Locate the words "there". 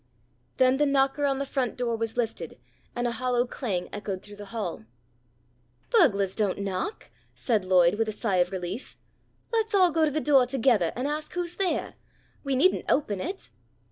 11.57-11.93